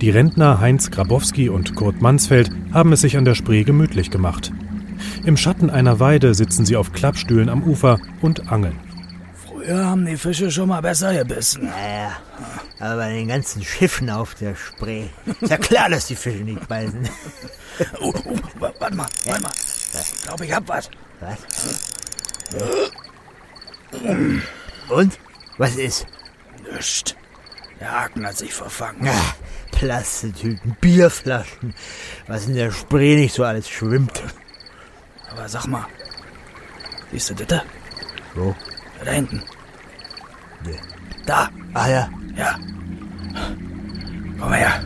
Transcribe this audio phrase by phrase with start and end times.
[0.00, 4.52] Die Rentner Heinz Grabowski und Kurt Mansfeld haben es sich an der Spree gemütlich gemacht.
[5.24, 8.78] Im Schatten einer Weide sitzen sie auf Klappstühlen am Ufer und angeln.
[9.46, 11.64] Früher haben die Fische schon mal besser gebissen.
[11.64, 12.12] Naja,
[12.78, 15.04] aber bei den ganzen Schiffen auf der Spree.
[15.40, 17.08] Ist ja klar, dass die Fische nicht beißen.
[18.00, 19.52] Oh, oh, warte mal, warte mal.
[19.92, 20.90] Ich glaube, ich hab was.
[21.20, 21.38] Was?
[24.88, 25.18] Und?
[25.58, 26.06] Was ist?
[26.70, 27.16] Nischt.
[27.80, 29.08] Der Haken hat sich verfangen.
[29.08, 29.34] Ah,
[29.76, 31.74] Plastetüten, Bierflaschen.
[32.26, 34.22] Was in der Spree nicht so alles schwimmt.
[35.30, 35.86] Aber sag mal,
[37.12, 37.60] siehst du das?
[38.34, 38.54] Wo?
[38.98, 39.42] Da, da hinten.
[40.64, 40.78] Nee.
[41.26, 41.50] Da.
[41.74, 42.08] Ah ja.
[42.36, 42.58] Ja.
[44.40, 44.82] Komm her.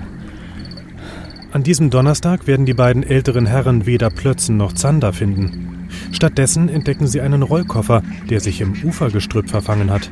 [1.52, 5.88] An diesem Donnerstag werden die beiden älteren Herren weder Plötzen noch Zander finden.
[6.10, 10.10] Stattdessen entdecken sie einen Rollkoffer, der sich im Ufergestrüpp verfangen hat.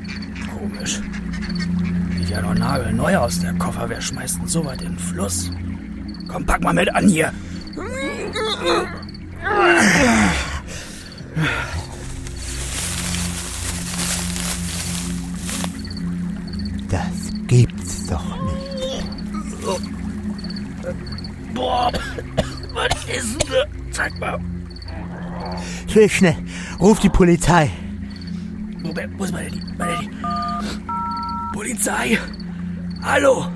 [0.56, 1.00] Komisch.
[2.48, 3.90] Noch nagelneu aus, der Koffer.
[3.90, 5.50] Wer schmeißt denn so weit in den Fluss?
[6.28, 7.30] Komm, pack mal mit an hier.
[16.88, 19.04] Das gibt's doch nicht.
[21.54, 21.92] Boah,
[22.72, 23.64] was ist denn da?
[23.90, 24.40] Zeig mal.
[25.86, 26.36] Schnell, schnell.
[26.80, 27.70] Ruf die Polizei.
[28.80, 30.08] Wo, wo ist meine, meine
[31.52, 32.18] Polizei?
[33.02, 33.46] Hallo?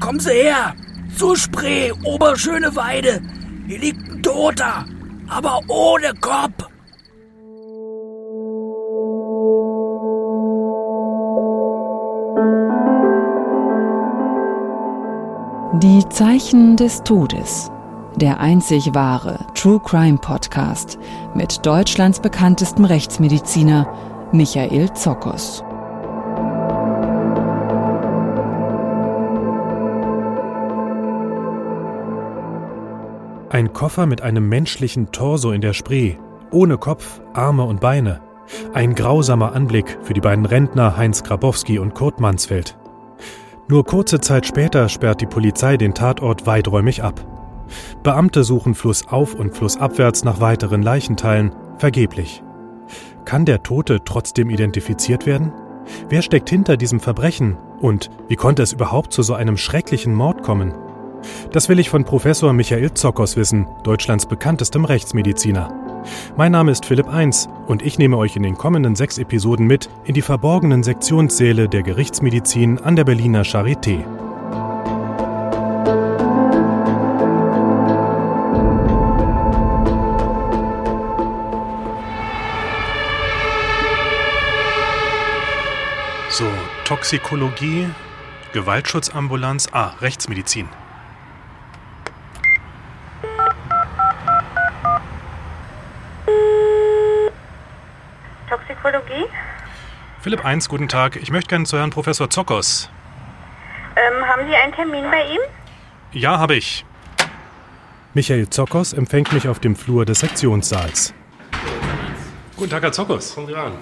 [0.00, 0.74] Kommen Sie her!
[1.16, 3.20] Zur Spree, Oberschöneweide!
[3.66, 4.84] Hier liegt ein Toter!
[5.28, 6.68] Aber ohne Kopf!
[15.82, 17.70] Die Zeichen des Todes.
[18.16, 20.98] Der einzig wahre True Crime Podcast
[21.34, 23.86] mit Deutschlands bekanntestem Rechtsmediziner
[24.32, 25.64] Michael Zokos.
[33.52, 36.16] Ein Koffer mit einem menschlichen Torso in der Spree,
[36.50, 38.22] ohne Kopf, Arme und Beine.
[38.72, 42.78] Ein grausamer Anblick für die beiden Rentner Heinz Grabowski und Kurt Mansfeld.
[43.68, 47.26] Nur kurze Zeit später sperrt die Polizei den Tatort weiträumig ab.
[48.02, 52.42] Beamte suchen flussauf und flussabwärts nach weiteren Leichenteilen, vergeblich.
[53.26, 55.52] Kann der Tote trotzdem identifiziert werden?
[56.08, 57.58] Wer steckt hinter diesem Verbrechen?
[57.82, 60.72] Und wie konnte es überhaupt zu so einem schrecklichen Mord kommen?
[61.52, 65.72] Das will ich von Professor Michael Zokos wissen, Deutschlands bekanntestem Rechtsmediziner.
[66.36, 69.88] Mein Name ist Philipp Eins und ich nehme euch in den kommenden sechs Episoden mit
[70.04, 74.04] in die verborgenen Sektionssäle der Gerichtsmedizin an der Berliner Charité.
[86.32, 86.48] So,
[86.86, 87.90] Toxikologie,
[88.54, 90.66] Gewaltschutzambulanz, ah, Rechtsmedizin.
[98.48, 99.26] Toxikologie?
[100.22, 101.16] Philipp 1, guten Tag.
[101.16, 102.88] Ich möchte gerne zu Herrn Professor Zokos.
[103.96, 105.40] Ähm, haben Sie einen Termin bei ihm?
[106.12, 106.84] Ja, habe ich.
[108.14, 111.12] Michael Zokos empfängt mich auf dem Flur des Sektionssaals.
[112.56, 113.34] Guten Tag, Herr Zokos.
[113.34, 113.72] Kommen Sie ran.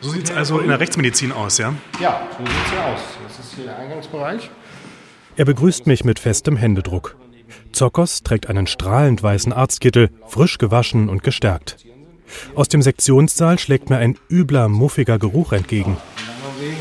[0.00, 1.74] So sieht es also in der Rechtsmedizin aus, ja?
[2.00, 3.00] Ja, so sieht es hier aus.
[3.22, 4.50] Das ist hier der Eingangsbereich.
[5.36, 7.16] Er begrüßt mich mit festem Händedruck.
[7.70, 11.76] Zokos trägt einen strahlend weißen Arztkittel, frisch gewaschen und gestärkt.
[12.54, 15.96] Aus dem Sektionssaal schlägt mir ein übler, muffiger Geruch entgegen.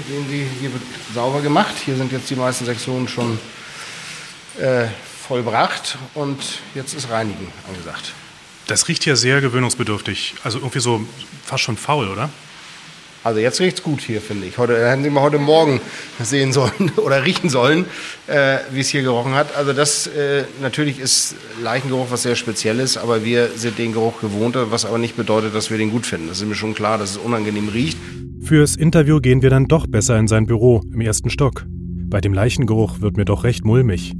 [0.07, 1.73] Sehen Sie, hier wird sauber gemacht.
[1.83, 3.37] Hier sind jetzt die meisten Sektionen schon
[4.59, 4.85] äh,
[5.27, 6.37] vollbracht und
[6.75, 8.13] jetzt ist Reinigen angesagt.
[8.67, 10.35] Das riecht hier sehr gewöhnungsbedürftig.
[10.43, 11.05] Also irgendwie so
[11.43, 12.29] fast schon faul, oder?
[13.23, 14.57] Also jetzt riecht's gut hier, finde ich.
[14.57, 15.79] Heute hätten Sie mal heute Morgen
[16.21, 17.85] sehen sollen oder riechen sollen,
[18.27, 19.55] äh, wie es hier gerochen hat.
[19.55, 24.57] Also das äh, natürlich ist Leichengeruch was sehr Spezielles, aber wir sind den Geruch gewohnt,
[24.57, 26.27] was aber nicht bedeutet, dass wir den gut finden.
[26.27, 27.97] Das ist mir schon klar, dass es unangenehm riecht.
[28.41, 31.65] Fürs Interview gehen wir dann doch besser in sein Büro im ersten Stock.
[31.69, 34.13] Bei dem Leichengeruch wird mir doch recht mulmig.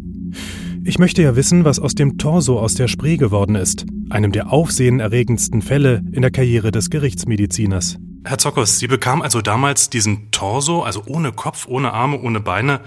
[0.85, 4.51] Ich möchte ja wissen, was aus dem Torso aus der Spree geworden ist, einem der
[4.51, 7.97] aufsehenerregendsten Fälle in der Karriere des Gerichtsmediziners.
[8.25, 12.79] Herr Zockers, Sie bekamen also damals diesen Torso, also ohne Kopf, ohne Arme, ohne Beine,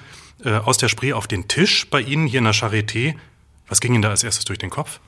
[0.44, 3.17] äh, aus der Spree auf den Tisch bei Ihnen hier in der Charité.
[3.69, 5.00] Was ging Ihnen da als erstes durch den Kopf?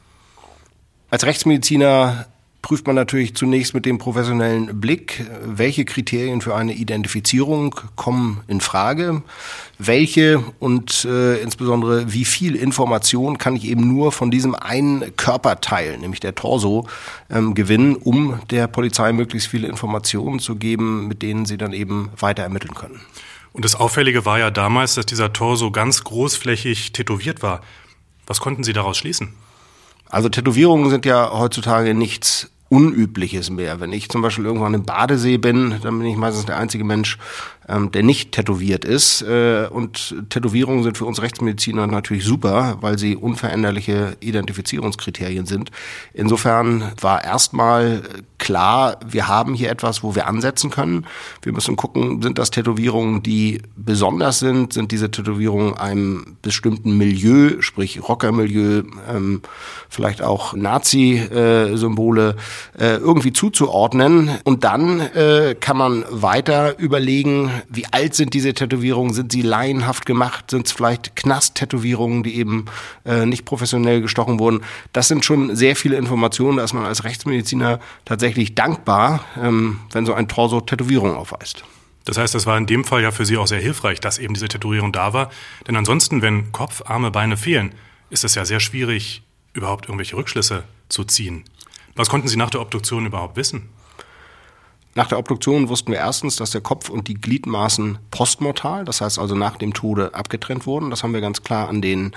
[1.10, 2.26] Als Rechtsmediziner
[2.62, 8.60] prüft man natürlich zunächst mit dem professionellen Blick, welche Kriterien für eine Identifizierung kommen in
[8.60, 9.22] Frage,
[9.78, 15.98] welche und äh, insbesondere wie viel Information kann ich eben nur von diesem einen Körperteil,
[15.98, 16.86] nämlich der Torso,
[17.30, 22.10] ähm, gewinnen, um der Polizei möglichst viele Informationen zu geben, mit denen sie dann eben
[22.18, 23.00] weiter ermitteln können.
[23.52, 27.62] Und das Auffällige war ja damals, dass dieser Torso ganz großflächig tätowiert war.
[28.26, 29.32] Was konnten Sie daraus schließen?
[30.10, 33.80] Also Tätowierungen sind ja heutzutage nichts Unübliches mehr.
[33.80, 37.16] Wenn ich zum Beispiel irgendwann im Badesee bin, dann bin ich meistens der einzige Mensch,
[37.66, 39.22] ähm, der nicht tätowiert ist.
[39.22, 45.70] Äh, und Tätowierungen sind für uns Rechtsmediziner natürlich super, weil sie unveränderliche Identifizierungskriterien sind.
[46.12, 48.02] Insofern war erstmal
[48.48, 51.06] klar, wir haben hier etwas, wo wir ansetzen können.
[51.42, 54.72] Wir müssen gucken, sind das Tätowierungen, die besonders sind?
[54.72, 59.42] Sind diese Tätowierungen einem bestimmten Milieu, sprich Rockermilieu, ähm,
[59.90, 62.36] vielleicht auch Nazi-Symbole,
[62.78, 64.30] äh, irgendwie zuzuordnen.
[64.44, 69.12] Und dann äh, kann man weiter überlegen, wie alt sind diese Tätowierungen?
[69.12, 70.50] Sind sie laienhaft gemacht?
[70.50, 72.64] Sind es vielleicht Knast-Tätowierungen, die eben
[73.04, 74.62] äh, nicht professionell gestochen wurden?
[74.94, 80.06] Das sind schon sehr viele Informationen, da ist man als Rechtsmediziner tatsächlich dankbar, ähm, wenn
[80.06, 81.64] so ein Torso Tätowierung aufweist.
[82.04, 84.34] Das heißt, das war in dem Fall ja für Sie auch sehr hilfreich, dass eben
[84.34, 85.30] diese Tätowierung da war.
[85.66, 87.74] Denn ansonsten, wenn Kopf, Arme, Beine fehlen,
[88.08, 91.44] ist es ja sehr schwierig, überhaupt irgendwelche Rückschlüsse zu ziehen.
[91.96, 93.68] Was konnten Sie nach der Obduktion überhaupt wissen?
[94.94, 99.18] Nach der Obduktion wussten wir erstens, dass der Kopf und die Gliedmaßen postmortal, das heißt
[99.18, 100.90] also nach dem Tode abgetrennt wurden.
[100.90, 102.12] Das haben wir ganz klar an den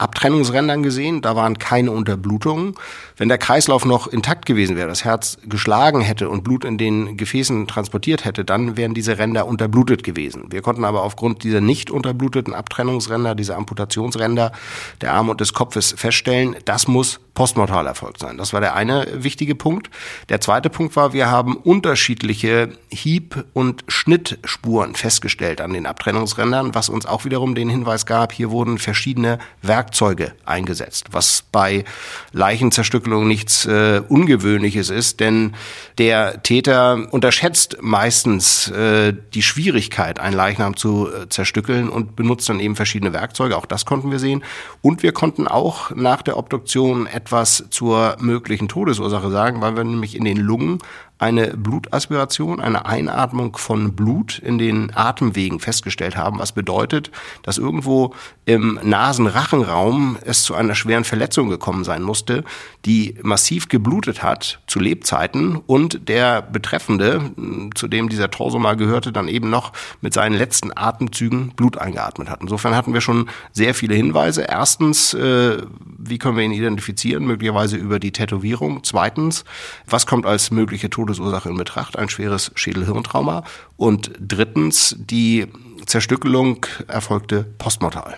[0.00, 1.22] Abtrennungsrändern gesehen.
[1.22, 2.74] Da waren keine Unterblutungen.
[3.16, 7.16] Wenn der Kreislauf noch intakt gewesen wäre, das Herz geschlagen hätte und Blut in den
[7.16, 10.46] Gefäßen transportiert hätte, dann wären diese Ränder unterblutet gewesen.
[10.50, 14.52] Wir konnten aber aufgrund dieser nicht unterbluteten Abtrennungsränder, dieser Amputationsränder
[15.00, 18.36] der Arme und des Kopfes feststellen, das muss postmortal erfolgt sein.
[18.36, 19.90] Das war der eine wichtige Punkt.
[20.28, 26.88] Der zweite Punkt war, wir haben unterschiedliche Hieb- und Schnittspuren festgestellt an den Abtrennungsrändern, was
[26.88, 31.84] uns auch wiederum den Hinweis gab, hier wurden verschiedene Werkzeuge eingesetzt, was bei
[32.32, 35.54] Leichenzerstückelung nichts äh, Ungewöhnliches ist, denn
[35.98, 42.60] der Täter unterschätzt meistens äh, die Schwierigkeit, einen Leichnam zu äh, zerstückeln und benutzt dann
[42.60, 43.56] eben verschiedene Werkzeuge.
[43.56, 44.42] Auch das konnten wir sehen.
[44.82, 50.16] Und wir konnten auch nach der Obduktion etwas zur möglichen Todesursache sagen, weil wir nämlich
[50.16, 50.78] in den Lungen
[51.20, 57.10] eine Blutaspiration, eine Einatmung von Blut in den Atemwegen festgestellt haben, was bedeutet,
[57.42, 58.14] dass irgendwo
[58.46, 62.42] im Nasenrachenraum es zu einer schweren Verletzung gekommen sein musste,
[62.86, 67.30] die massiv geblutet hat zu Lebzeiten und der Betreffende,
[67.74, 72.30] zu dem dieser Torso mal gehörte, dann eben noch mit seinen letzten Atemzügen Blut eingeatmet
[72.30, 72.40] hat.
[72.40, 74.46] Insofern hatten wir schon sehr viele Hinweise.
[74.48, 75.58] Erstens, äh,
[75.98, 77.26] wie können wir ihn identifizieren?
[77.26, 78.84] Möglicherweise über die Tätowierung.
[78.84, 79.44] Zweitens,
[79.86, 83.42] was kommt als mögliche Todesursache Todesursache in Betracht, ein schweres Schädelhirntrauma.
[83.76, 85.46] Und drittens, die
[85.86, 88.16] Zerstückelung erfolgte postmortal.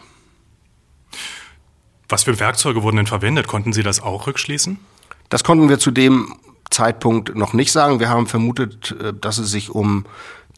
[2.08, 3.46] Was für Werkzeuge wurden denn verwendet?
[3.46, 4.78] Konnten Sie das auch rückschließen?
[5.30, 6.34] Das konnten wir zu dem
[6.68, 8.00] Zeitpunkt noch nicht sagen.
[8.00, 10.04] Wir haben vermutet, äh, dass es sich um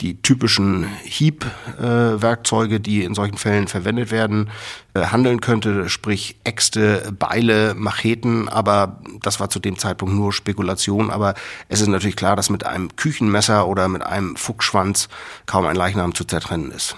[0.01, 4.51] die typischen Hiebwerkzeuge, äh, die in solchen Fällen verwendet werden,
[4.95, 11.11] äh, handeln könnte, sprich Äxte, Beile, Macheten, aber das war zu dem Zeitpunkt nur Spekulation,
[11.11, 11.35] aber
[11.69, 15.09] es ist natürlich klar, dass mit einem Küchenmesser oder mit einem Fuchsschwanz
[15.47, 16.97] kaum ein Leichnam zu zertrennen ist.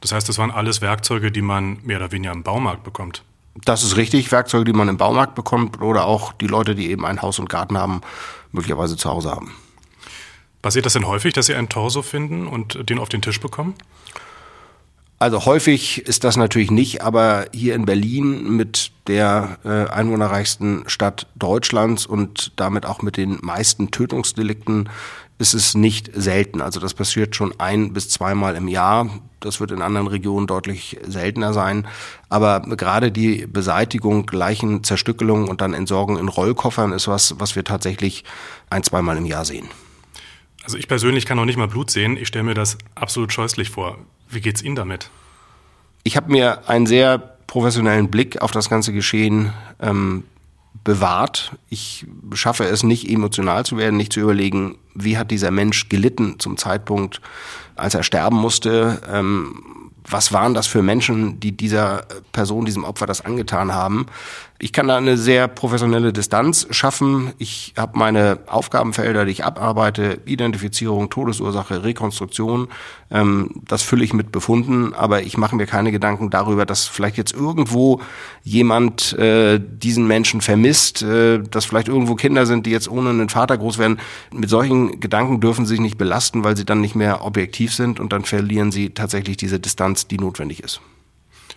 [0.00, 3.22] Das heißt, das waren alles Werkzeuge, die man mehr oder weniger im Baumarkt bekommt.
[3.64, 7.04] Das ist richtig, Werkzeuge, die man im Baumarkt bekommt oder auch die Leute, die eben
[7.04, 8.00] ein Haus und Garten haben,
[8.50, 9.52] möglicherweise zu Hause haben.
[10.62, 13.74] Passiert das denn häufig, dass Sie einen Torso finden und den auf den Tisch bekommen?
[15.18, 21.28] Also häufig ist das natürlich nicht, aber hier in Berlin mit der äh, einwohnerreichsten Stadt
[21.36, 24.88] Deutschlands und damit auch mit den meisten Tötungsdelikten
[25.38, 26.60] ist es nicht selten.
[26.60, 29.10] Also das passiert schon ein bis zweimal im Jahr.
[29.38, 31.86] Das wird in anderen Regionen deutlich seltener sein.
[32.28, 38.24] Aber gerade die Beseitigung, Leichenzerstückelung und dann Entsorgung in Rollkoffern ist was, was wir tatsächlich
[38.70, 39.68] ein, zweimal im Jahr sehen.
[40.64, 42.16] Also ich persönlich kann noch nicht mal Blut sehen.
[42.16, 43.98] Ich stelle mir das absolut scheußlich vor.
[44.28, 45.10] Wie geht's Ihnen damit?
[46.04, 50.24] Ich habe mir einen sehr professionellen Blick auf das ganze Geschehen ähm,
[50.84, 51.52] bewahrt.
[51.68, 56.38] Ich schaffe es nicht, emotional zu werden, nicht zu überlegen, wie hat dieser Mensch gelitten
[56.38, 57.20] zum Zeitpunkt,
[57.76, 59.00] als er sterben musste.
[59.10, 64.06] Ähm, was waren das für Menschen, die dieser Person, diesem Opfer das angetan haben?
[64.64, 67.32] Ich kann da eine sehr professionelle Distanz schaffen.
[67.38, 72.68] Ich habe meine Aufgabenfelder, die ich abarbeite, Identifizierung, Todesursache, Rekonstruktion.
[73.10, 77.16] Ähm, das fülle ich mit Befunden, aber ich mache mir keine Gedanken darüber, dass vielleicht
[77.16, 78.02] jetzt irgendwo
[78.44, 83.30] jemand äh, diesen Menschen vermisst, äh, dass vielleicht irgendwo Kinder sind, die jetzt ohne einen
[83.30, 83.98] Vater groß werden.
[84.32, 87.98] Mit solchen Gedanken dürfen sie sich nicht belasten, weil sie dann nicht mehr objektiv sind
[87.98, 90.80] und dann verlieren sie tatsächlich diese Distanz, die notwendig ist.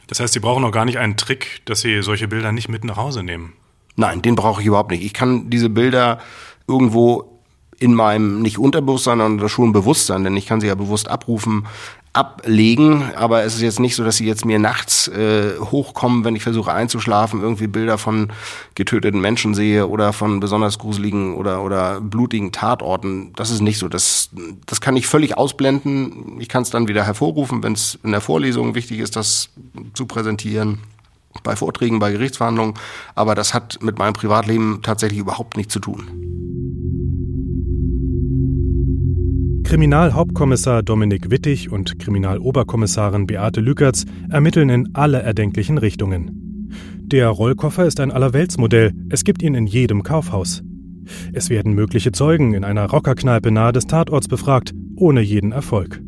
[0.07, 2.83] Das heißt, Sie brauchen auch gar nicht einen Trick, dass Sie solche Bilder nicht mit
[2.83, 3.53] nach Hause nehmen.
[3.95, 5.03] Nein, den brauche ich überhaupt nicht.
[5.03, 6.19] Ich kann diese Bilder
[6.67, 7.41] irgendwo
[7.79, 11.65] in meinem nicht Unterbewusstsein, sondern schon Bewusstsein, denn ich kann sie ja bewusst abrufen,
[12.15, 16.35] ablegen, aber es ist jetzt nicht so, dass sie jetzt mir nachts äh, hochkommen, wenn
[16.35, 18.31] ich versuche einzuschlafen, irgendwie Bilder von
[18.73, 23.33] getöteten Menschen sehe oder von besonders gruseligen oder oder blutigen Tatorten.
[23.35, 23.89] Das ist nicht so.
[23.89, 24.29] Das
[24.65, 26.39] das kann ich völlig ausblenden.
[26.39, 29.49] Ich kann es dann wieder hervorrufen, wenn es in der Vorlesung wichtig ist, das
[29.93, 30.79] zu präsentieren
[31.43, 32.75] bei Vorträgen, bei Gerichtsverhandlungen,
[33.13, 36.44] aber das hat mit meinem Privatleben tatsächlich überhaupt nichts zu tun.
[39.75, 46.71] Kriminalhauptkommissar Dominik Wittig und Kriminaloberkommissarin Beate Lückertz ermitteln in alle erdenklichen Richtungen.
[47.01, 50.63] Der Rollkoffer ist ein Allerweltsmodell, es gibt ihn in jedem Kaufhaus.
[51.33, 56.01] Es werden mögliche Zeugen in einer Rockerkneipe nahe des Tatorts befragt, ohne jeden Erfolg.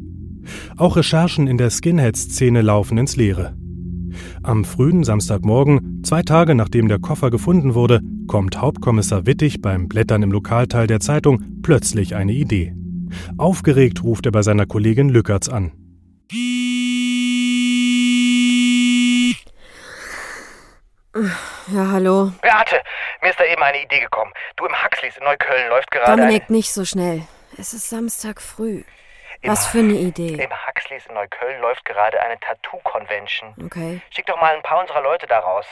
[0.78, 3.58] Auch Recherchen in der Skinhead-Szene laufen ins Leere.
[4.44, 10.24] Am frühen Samstagmorgen, zwei Tage nachdem der Koffer gefunden wurde, kommt Hauptkommissar Wittig beim Blättern
[10.24, 12.74] im Lokalteil der Zeitung plötzlich eine Idee.
[13.38, 15.72] Aufgeregt ruft er bei seiner Kollegin Lückertz an.
[21.68, 22.32] Ja, hallo.
[22.42, 22.82] Beate,
[23.22, 24.32] mir ist da eben eine Idee gekommen.
[24.56, 26.12] Du im Huxleys in Neukölln läuft gerade.
[26.12, 26.58] Dominik, eine...
[26.58, 27.24] nicht so schnell.
[27.58, 28.84] Es ist Samstag früh.
[29.42, 30.34] Im Was für eine Idee?
[30.34, 33.54] Im Huxleys in Neukölln läuft gerade eine Tattoo-Convention.
[33.66, 34.02] Okay.
[34.10, 35.66] Schick doch mal ein paar unserer Leute da raus.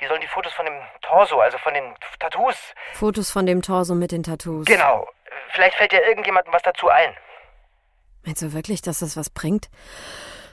[0.00, 1.84] Die sollen die Fotos von dem Torso, also von den
[2.18, 2.56] Tattoos.
[2.94, 4.66] Fotos von dem Torso mit den Tattoos.
[4.66, 5.06] Genau.
[5.52, 7.14] Vielleicht fällt ja irgendjemandem was dazu ein.
[8.24, 9.70] Meinst du wirklich, dass das was bringt?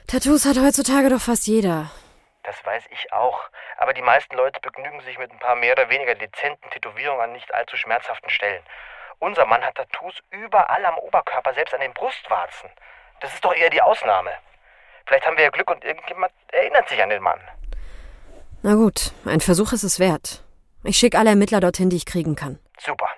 [0.06, 1.90] Tattoos hat heutzutage doch fast jeder.
[2.42, 3.40] Das weiß ich auch.
[3.76, 7.32] Aber die meisten Leute begnügen sich mit ein paar mehr oder weniger dezenten Tätowierungen an
[7.32, 8.62] nicht allzu schmerzhaften Stellen.
[9.18, 12.70] Unser Mann hat Tattoos überall am Oberkörper, selbst an den Brustwarzen.
[13.20, 14.30] Das ist doch eher die Ausnahme.
[15.06, 17.40] Vielleicht haben wir ja Glück und irgendjemand erinnert sich an den Mann.
[18.62, 20.42] Na gut, ein Versuch ist es wert.
[20.84, 22.58] Ich schicke alle Ermittler dorthin, die ich kriegen kann.
[22.78, 23.08] Super.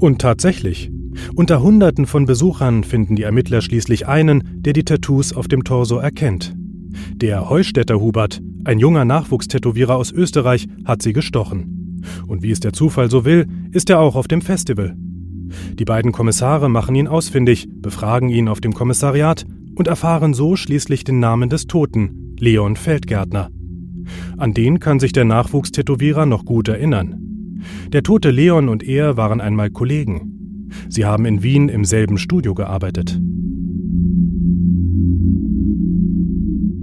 [0.00, 0.90] Und tatsächlich,
[1.34, 5.98] unter Hunderten von Besuchern finden die Ermittler schließlich einen, der die Tattoos auf dem Torso
[5.98, 6.54] erkennt.
[7.14, 12.00] Der Heustädter Hubert, ein junger Nachwuchstätowierer aus Österreich, hat sie gestochen.
[12.26, 14.96] Und wie es der Zufall so will, ist er auch auf dem Festival.
[15.74, 21.04] Die beiden Kommissare machen ihn ausfindig, befragen ihn auf dem Kommissariat und erfahren so schließlich
[21.04, 23.50] den Namen des Toten, Leon Feldgärtner.
[24.38, 27.29] An den kann sich der Nachwuchstätowierer noch gut erinnern.
[27.92, 30.68] Der tote Leon und er waren einmal Kollegen.
[30.88, 33.20] Sie haben in Wien im selben Studio gearbeitet.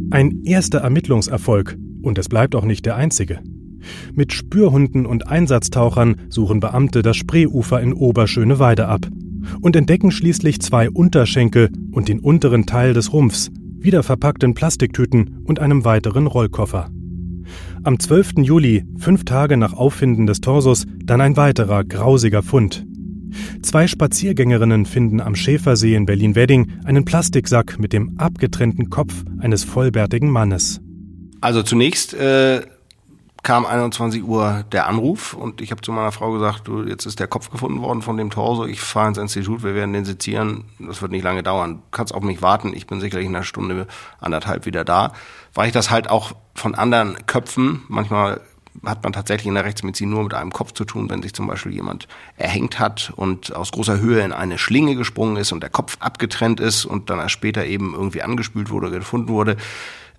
[0.10, 3.40] Ein erster Ermittlungserfolg, und es bleibt auch nicht der einzige.
[4.14, 9.08] Mit Spürhunden und Einsatztauchern suchen Beamte das Spreeufer in Oberschöneweide ab
[9.62, 15.60] und entdecken schließlich zwei Unterschenkel und den unteren Teil des Rumpfs, wieder verpackt Plastiktüten und
[15.60, 16.90] einem weiteren Rollkoffer.
[17.88, 18.40] Am 12.
[18.40, 22.86] Juli, fünf Tage nach Auffinden des Torsos, dann ein weiterer grausiger Fund.
[23.62, 30.30] Zwei Spaziergängerinnen finden am Schäfersee in Berlin-Wedding einen Plastiksack mit dem abgetrennten Kopf eines vollbärtigen
[30.30, 30.82] Mannes.
[31.40, 32.64] Also zunächst äh,
[33.48, 37.22] kam 21 Uhr der Anruf und ich habe zu meiner Frau gesagt, du, jetzt ist
[37.22, 40.66] der Kopf gefunden worden von dem Torso, ich fahre ins Institut, wir werden den sezieren,
[40.80, 43.46] das wird nicht lange dauern, du kannst auf mich warten, ich bin sicherlich in einer
[43.46, 43.88] Stunde,
[44.20, 45.14] anderthalb wieder da,
[45.54, 48.42] weil ich das halt auch von anderen Köpfen, manchmal
[48.86, 51.48] hat man tatsächlich in der Rechtsmedizin nur mit einem Kopf zu tun, wenn sich zum
[51.48, 55.70] Beispiel jemand erhängt hat und aus großer Höhe in eine Schlinge gesprungen ist und der
[55.70, 59.56] Kopf abgetrennt ist und dann erst später eben irgendwie angespült wurde oder gefunden wurde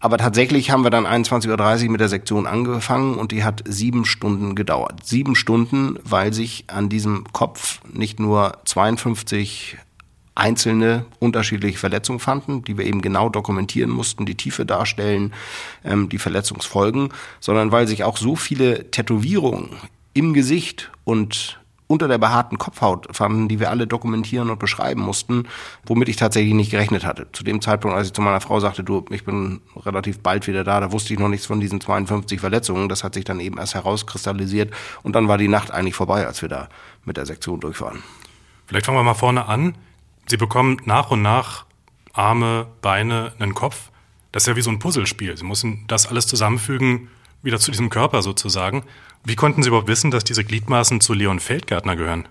[0.00, 4.04] aber tatsächlich haben wir dann 21.30 Uhr mit der Sektion angefangen und die hat sieben
[4.04, 5.04] Stunden gedauert.
[5.04, 9.76] Sieben Stunden, weil sich an diesem Kopf nicht nur 52
[10.36, 15.32] einzelne unterschiedliche Verletzungen fanden, die wir eben genau dokumentieren mussten, die Tiefe darstellen,
[15.84, 17.08] ähm, die Verletzungsfolgen,
[17.40, 19.70] sondern weil sich auch so viele Tätowierungen
[20.14, 25.48] im Gesicht und unter der behaarten Kopfhaut fanden, die wir alle dokumentieren und beschreiben mussten,
[25.84, 27.26] womit ich tatsächlich nicht gerechnet hatte.
[27.32, 30.62] Zu dem Zeitpunkt, als ich zu meiner Frau sagte, du, ich bin relativ bald wieder
[30.62, 32.88] da, da wusste ich noch nichts von diesen 52 Verletzungen.
[32.88, 36.42] Das hat sich dann eben erst herauskristallisiert und dann war die Nacht eigentlich vorbei, als
[36.42, 36.68] wir da
[37.04, 38.02] mit der Sektion durch waren.
[38.66, 39.74] Vielleicht fangen wir mal vorne an.
[40.26, 41.64] Sie bekommen nach und nach
[42.12, 43.90] Arme, Beine, einen Kopf.
[44.30, 45.36] Das ist ja wie so ein Puzzlespiel.
[45.38, 47.08] Sie müssen das alles zusammenfügen,
[47.42, 48.84] wieder zu diesem Körper sozusagen.
[49.28, 52.26] Wie konnten Sie überhaupt wissen, dass diese Gliedmaßen zu Leon Feldgärtner gehören?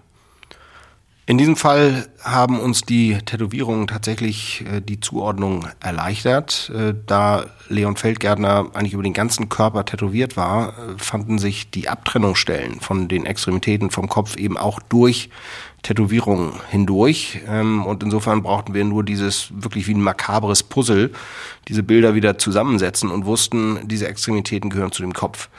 [1.28, 6.72] In diesem Fall haben uns die Tätowierungen tatsächlich äh, die Zuordnung erleichtert.
[6.74, 11.88] Äh, da Leon Feldgärtner eigentlich über den ganzen Körper tätowiert war, äh, fanden sich die
[11.88, 15.30] Abtrennungsstellen von den Extremitäten vom Kopf eben auch durch
[15.84, 17.42] Tätowierungen hindurch.
[17.48, 21.12] Ähm, und insofern brauchten wir nur dieses wirklich wie ein makabres Puzzle,
[21.68, 25.50] diese Bilder wieder zusammensetzen und wussten, diese Extremitäten gehören zu dem Kopf.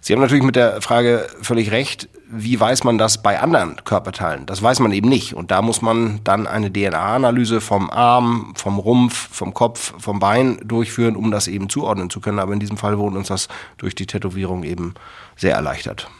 [0.00, 4.46] Sie haben natürlich mit der Frage völlig recht, wie weiß man das bei anderen Körperteilen?
[4.46, 5.34] Das weiß man eben nicht.
[5.34, 10.58] Und da muss man dann eine DNA-Analyse vom Arm, vom Rumpf, vom Kopf, vom Bein
[10.62, 12.38] durchführen, um das eben zuordnen zu können.
[12.38, 14.94] Aber in diesem Fall wurde uns das durch die Tätowierung eben
[15.36, 16.10] sehr erleichtert.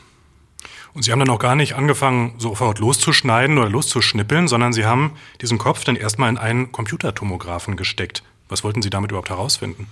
[0.95, 5.13] Und Sie haben dann auch gar nicht angefangen, sofort loszuschneiden oder loszuschnippeln, sondern Sie haben
[5.41, 8.23] diesen Kopf dann erstmal in einen Computertomographen gesteckt.
[8.49, 9.87] Was wollten Sie damit überhaupt herausfinden?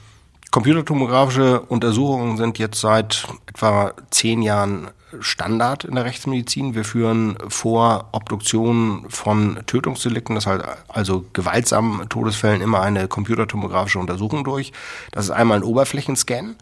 [0.51, 4.89] Computertomografische Untersuchungen sind jetzt seit etwa zehn Jahren
[5.21, 6.75] Standard in der Rechtsmedizin.
[6.75, 14.45] Wir führen vor Obduktionen von Tötungsdelikten, das heißt also gewaltsamen Todesfällen, immer eine computertomografische Untersuchung
[14.45, 14.73] durch.
[15.13, 16.57] Das ist einmal ein Oberflächenscan.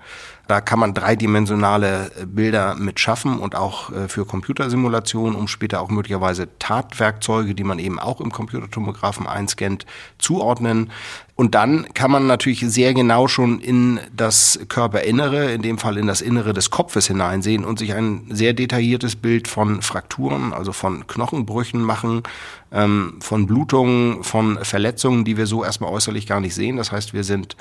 [0.46, 5.88] Da kann man dreidimensionale Bilder mit schaffen und auch äh, für Computersimulationen, um später auch
[5.88, 9.86] möglicherweise Tatwerkzeuge, die man eben auch im Computertomographen einscannt,
[10.18, 10.90] zuordnen.
[11.36, 16.06] Und dann kann man natürlich sehr genau schon in das Körperinnere, in dem Fall in
[16.06, 21.08] das Innere des Kopfes hineinsehen und sich ein sehr detailliertes Bild von Frakturen, also von
[21.08, 22.22] Knochenbrüchen machen,
[22.70, 26.76] ähm, von Blutungen, von Verletzungen, die wir so erstmal äußerlich gar nicht sehen.
[26.76, 27.56] Das heißt, wir sind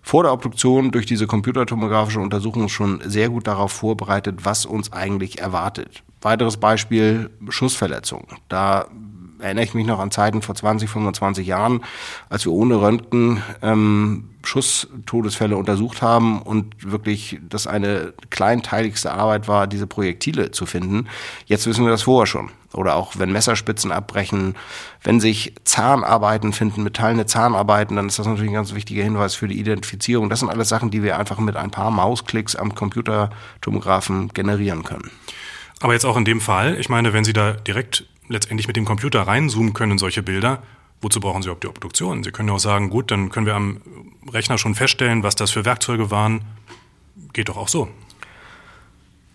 [0.00, 5.40] vor der Obduktion durch diese computertomografische Untersuchung schon sehr gut darauf vorbereitet, was uns eigentlich
[5.40, 6.02] erwartet.
[6.22, 8.26] Weiteres Beispiel Schussverletzung.
[8.48, 8.86] Da
[9.40, 11.82] erinnere ich mich noch an Zeiten vor 20, 25 Jahren,
[12.28, 19.66] als wir ohne Röntgen ähm, Schusstodesfälle untersucht haben und wirklich das eine kleinteiligste Arbeit war,
[19.66, 21.08] diese Projektile zu finden.
[21.46, 22.50] Jetzt wissen wir das vorher schon.
[22.72, 24.54] Oder auch wenn Messerspitzen abbrechen,
[25.02, 29.48] wenn sich Zahnarbeiten finden, metallene Zahnarbeiten, dann ist das natürlich ein ganz wichtiger Hinweis für
[29.48, 30.30] die Identifizierung.
[30.30, 35.10] Das sind alles Sachen, die wir einfach mit ein paar Mausklicks am Computertomographen generieren können.
[35.80, 38.84] Aber jetzt auch in dem Fall, ich meine, wenn Sie da direkt letztendlich mit dem
[38.84, 40.62] Computer reinzoomen können in solche Bilder,
[41.02, 42.22] wozu brauchen Sie überhaupt die Obduktion?
[42.22, 43.80] Sie können ja auch sagen, gut, dann können wir am
[44.32, 46.42] Rechner schon feststellen, was das für Werkzeuge waren.
[47.32, 47.88] Geht doch auch so.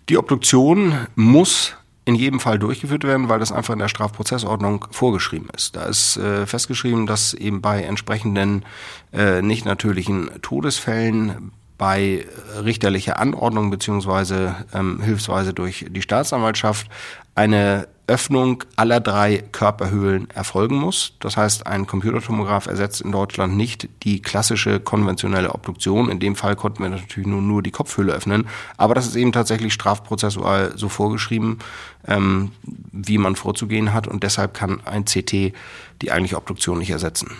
[0.10, 5.50] Die Obduktion muss in jedem Fall durchgeführt werden, weil das einfach in der Strafprozessordnung vorgeschrieben
[5.56, 5.76] ist.
[5.76, 8.64] Da ist äh, festgeschrieben, dass eben bei entsprechenden
[9.12, 12.26] äh, nicht natürlichen Todesfällen bei
[12.64, 16.88] richterlicher Anordnung beziehungsweise ähm, hilfsweise durch die Staatsanwaltschaft
[17.34, 21.14] eine Öffnung aller drei Körperhöhlen erfolgen muss.
[21.20, 26.10] Das heißt, ein Computertomograph ersetzt in Deutschland nicht die klassische konventionelle Obduktion.
[26.10, 28.48] In dem Fall konnten wir natürlich nur, nur die Kopfhöhle öffnen.
[28.78, 31.60] Aber das ist eben tatsächlich strafprozessual so vorgeschrieben,
[32.08, 34.08] ähm, wie man vorzugehen hat.
[34.08, 35.54] Und deshalb kann ein CT
[36.02, 37.32] die eigentliche Obduktion nicht ersetzen.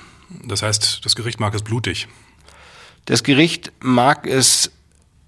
[0.44, 2.08] Das heißt, das Gericht mag es blutig.
[3.06, 4.72] Das Gericht mag es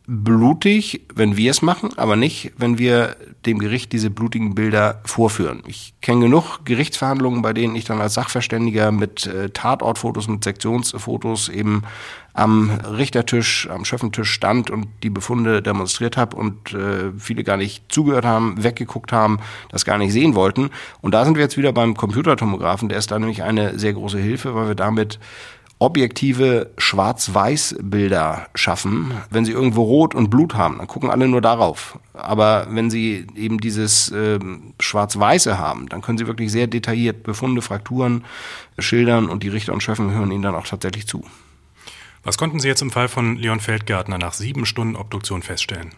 [0.10, 5.64] blutig, wenn wir es machen, aber nicht, wenn wir dem Gericht diese blutigen Bilder vorführen.
[5.68, 11.50] Ich kenne genug Gerichtsverhandlungen, bei denen ich dann als Sachverständiger mit äh, Tatortfotos, mit Sektionsfotos
[11.50, 11.84] eben
[12.34, 17.92] am Richtertisch, am Schöffentisch stand und die Befunde demonstriert habe und äh, viele gar nicht
[17.92, 19.40] zugehört haben, weggeguckt haben,
[19.70, 20.70] das gar nicht sehen wollten.
[21.02, 24.20] Und da sind wir jetzt wieder beim Computertomographen, der ist da nämlich eine sehr große
[24.20, 25.20] Hilfe, weil wir damit
[25.80, 29.14] objektive Schwarz-Weiß-Bilder schaffen.
[29.30, 32.00] Wenn sie irgendwo Rot und Blut haben, dann gucken alle nur darauf.
[32.14, 34.40] Aber wenn sie eben dieses äh,
[34.80, 38.26] Schwarz-Weiße haben, dann können sie wirklich sehr detailliert Befunde, Frakturen
[38.80, 41.24] schildern und die Richter und Schöffen hören ihnen dann auch tatsächlich zu.
[42.24, 45.92] Was konnten Sie jetzt im Fall von Leon Feldgärtner nach sieben Stunden Obduktion feststellen?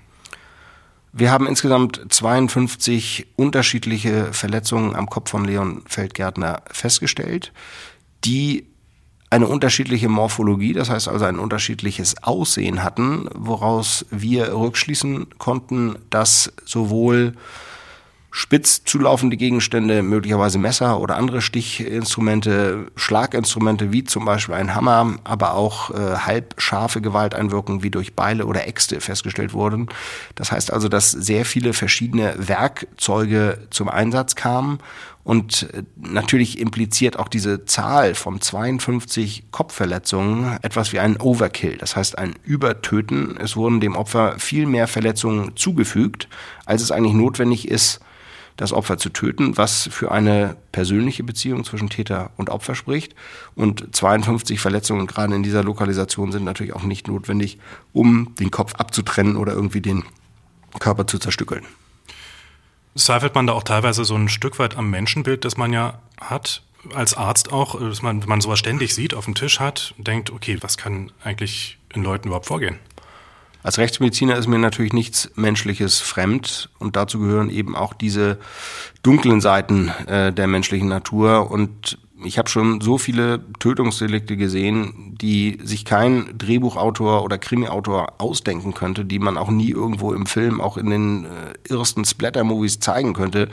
[1.12, 7.52] Wir haben insgesamt 52 unterschiedliche Verletzungen am Kopf von Leon Feldgärtner festgestellt,
[8.26, 8.69] die
[9.30, 16.52] eine unterschiedliche Morphologie, das heißt also ein unterschiedliches Aussehen hatten, woraus wir rückschließen konnten, dass
[16.66, 17.34] sowohl
[18.32, 25.56] spitz zulaufende Gegenstände, möglicherweise Messer oder andere Stichinstrumente, Schlaginstrumente wie zum Beispiel ein Hammer, aber
[25.56, 29.90] auch äh, halbscharfe Gewalteinwirkungen wie durch Beile oder Äxte festgestellt wurden.
[30.36, 34.80] Das heißt also, dass sehr viele verschiedene Werkzeuge zum Einsatz kamen
[35.24, 41.96] und äh, natürlich impliziert auch diese Zahl von 52 Kopfverletzungen etwas wie ein Overkill, das
[41.96, 43.38] heißt ein Übertöten.
[43.38, 46.28] Es wurden dem Opfer viel mehr Verletzungen zugefügt,
[46.66, 48.00] als es eigentlich notwendig ist,
[48.60, 53.16] das Opfer zu töten, was für eine persönliche Beziehung zwischen Täter und Opfer spricht.
[53.56, 57.58] Und 52 Verletzungen gerade in dieser Lokalisation sind natürlich auch nicht notwendig,
[57.94, 60.04] um den Kopf abzutrennen oder irgendwie den
[60.80, 61.66] Körper zu zerstückeln.
[62.96, 66.64] Zweifelt man da auch teilweise so ein Stück weit am Menschenbild, das man ja hat,
[66.94, 70.32] als Arzt auch, dass man, wenn man sowas ständig sieht, auf dem Tisch hat, denkt,
[70.32, 72.80] okay, was kann eigentlich in Leuten überhaupt vorgehen?
[73.62, 78.40] Als Rechtsmediziner ist mir natürlich nichts Menschliches fremd und dazu gehören eben auch diese
[79.04, 85.58] dunklen Seiten äh, der menschlichen Natur und ich habe schon so viele Tötungsdelikte gesehen, die
[85.64, 90.78] sich kein Drehbuchautor oder Krimiautor ausdenken könnte, die man auch nie irgendwo im Film, auch
[90.78, 93.50] in den äh, ersten Splatter-Movies zeigen könnte,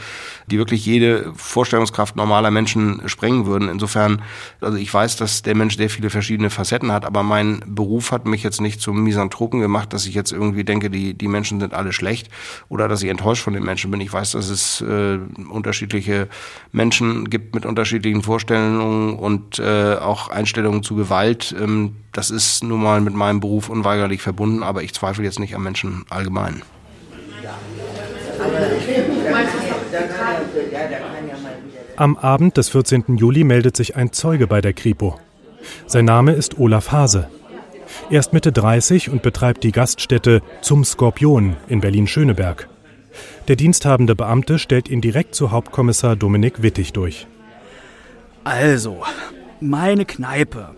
[0.48, 3.68] die wirklich jede Vorstellungskraft normaler Menschen sprengen würden.
[3.68, 4.22] Insofern,
[4.61, 8.26] also ich weiß, dass der Mensch sehr viele verschiedene Facetten hat, aber mein Beruf hat
[8.26, 11.72] mich jetzt nicht zum Misanthropen gemacht, dass ich jetzt irgendwie denke, die, die Menschen sind
[11.72, 12.31] alle schlecht
[12.68, 14.00] oder dass ich enttäuscht von den Menschen bin.
[14.00, 16.29] Ich weiß, dass es äh, unterschiedliche
[16.72, 21.55] Menschen gibt mit unterschiedlichen Vorstellungen Einstellungen und äh, auch Einstellungen zu Gewalt.
[21.59, 25.55] Ähm, das ist nun mal mit meinem Beruf unweigerlich verbunden, aber ich zweifle jetzt nicht
[25.55, 26.62] am Menschen allgemein.
[31.97, 33.16] Am Abend des 14.
[33.16, 35.19] Juli meldet sich ein Zeuge bei der Kripo.
[35.87, 37.29] Sein Name ist Olaf Hase.
[38.11, 42.69] Er ist Mitte 30 und betreibt die Gaststätte Zum Skorpion in Berlin-Schöneberg.
[43.49, 47.27] Der diensthabende Beamte stellt ihn direkt zu Hauptkommissar Dominik Wittig durch.
[48.47, 49.03] Also,
[49.59, 50.77] meine Kneipe.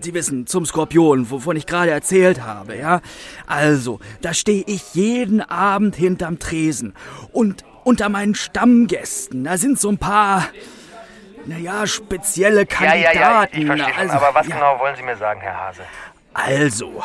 [0.00, 3.02] Sie wissen, zum Skorpion, wovon ich gerade erzählt habe, ja?
[3.46, 6.94] Also, da stehe ich jeden Abend hinterm Tresen.
[7.32, 10.48] Und unter meinen Stammgästen, da sind so ein paar,
[11.44, 13.14] naja, spezielle Kandidaten.
[13.14, 14.54] Ja, ja, ja, ich verstehe also, Aber was ja.
[14.54, 15.82] genau wollen Sie mir sagen, Herr Hase?
[16.32, 17.02] Also,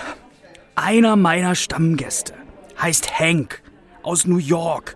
[0.75, 2.33] einer meiner Stammgäste
[2.81, 3.61] heißt Hank
[4.03, 4.95] aus New York.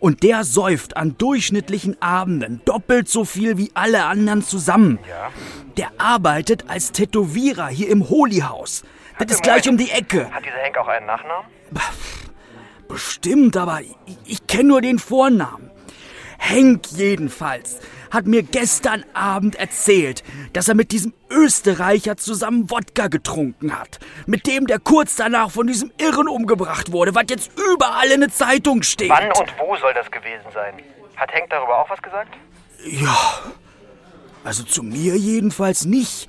[0.00, 4.98] Und der säuft an durchschnittlichen Abenden doppelt so viel wie alle anderen zusammen.
[5.08, 5.30] Ja.
[5.76, 8.82] Der arbeitet als Tätowierer hier im Holy House.
[9.18, 10.30] Das ist gleich um die Ecke.
[10.32, 11.46] Hat dieser Henk auch einen Nachnamen?
[12.88, 15.69] Bestimmt, aber ich, ich kenne nur den Vornamen.
[16.40, 17.78] Henk jedenfalls
[18.10, 20.24] hat mir gestern Abend erzählt,
[20.54, 24.00] dass er mit diesem Österreicher zusammen Wodka getrunken hat.
[24.26, 28.30] Mit dem, der kurz danach von diesem Irren umgebracht wurde, was jetzt überall in der
[28.30, 29.10] Zeitung steht.
[29.10, 30.74] Wann und wo soll das gewesen sein?
[31.14, 32.34] Hat Henk darüber auch was gesagt?
[32.84, 33.16] Ja,
[34.42, 36.28] also zu mir jedenfalls nicht.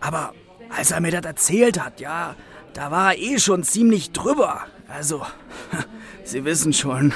[0.00, 0.32] Aber
[0.74, 2.36] als er mir das erzählt hat, ja,
[2.74, 4.66] da war er eh schon ziemlich drüber.
[4.88, 5.26] Also,
[6.24, 7.12] Sie wissen schon.